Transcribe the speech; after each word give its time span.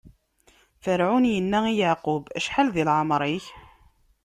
Ferɛun 0.83 1.25
inna 1.37 1.59
i 1.71 1.73
Yeɛqub: 1.79 2.23
Acḥal 2.37 2.67
di 2.75 2.83
lɛemṛ-ik? 2.87 3.45